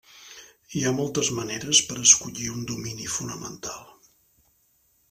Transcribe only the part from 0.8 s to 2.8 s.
ha moltes maneres per escollir un